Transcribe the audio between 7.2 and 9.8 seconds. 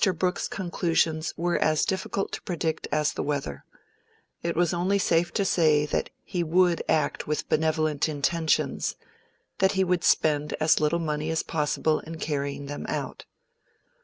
with benevolent intentions, and that